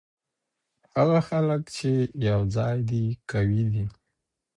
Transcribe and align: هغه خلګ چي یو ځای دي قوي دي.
هغه 0.95 1.19
خلګ 1.27 1.61
چي 1.75 1.91
یو 2.29 2.41
ځای 2.55 2.77
دي 2.89 3.03
قوي 3.31 3.63
دي. 3.73 3.85